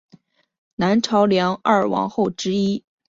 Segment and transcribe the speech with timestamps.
[0.77, 2.83] 南朝梁二王后之一。